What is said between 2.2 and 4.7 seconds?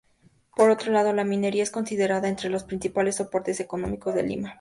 entre los principales soportes económicos de Lima.